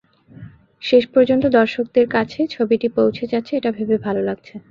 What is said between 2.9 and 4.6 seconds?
পৌঁছে যাচ্ছে, এটা ভেবে ভালো লাগছে।